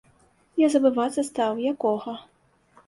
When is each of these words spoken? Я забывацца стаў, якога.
Я 0.61 0.67
забывацца 0.75 1.27
стаў, 1.29 1.63
якога. 1.75 2.21